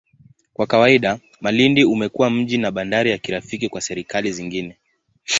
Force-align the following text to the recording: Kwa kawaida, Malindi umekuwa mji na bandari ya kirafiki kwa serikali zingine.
Kwa 0.53 0.67
kawaida, 0.67 1.19
Malindi 1.41 1.83
umekuwa 1.85 2.29
mji 2.29 2.57
na 2.57 2.71
bandari 2.71 3.11
ya 3.11 3.17
kirafiki 3.17 3.69
kwa 3.69 3.81
serikali 3.81 4.31
zingine. 4.31 4.77